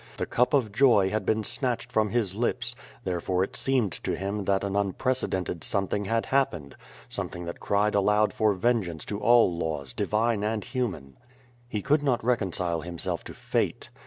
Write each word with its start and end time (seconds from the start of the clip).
The 0.17 0.25
cup 0.25 0.55
of 0.55 0.71
joy 0.71 1.11
had 1.11 1.27
been 1.27 1.43
snatched 1.43 1.91
from 1.91 2.09
his 2.09 2.33
lips, 2.33 2.75
therefore 3.03 3.43
it 3.43 3.55
seemed 3.55 3.91
to 4.03 4.15
him 4.15 4.43
that 4.45 4.63
an 4.63 4.73
unprece 4.73 5.29
dented 5.29 5.63
something 5.63 6.05
had 6.05 6.25
happened— 6.25 6.75
something 7.07 7.45
that 7.45 7.59
cried 7.59 7.93
aloud 7.93 8.33
for 8.33 8.53
vengeance 8.53 9.05
to 9.05 9.19
all 9.19 9.55
laws, 9.55 9.93
divine 9.93 10.43
and 10.43 10.63
human. 10.63 11.17
He 11.69 11.83
could 11.83 12.01
not 12.01 12.23
reconcile 12.25 12.81
himself 12.81 13.23
to 13.25 13.35
fate. 13.35 13.91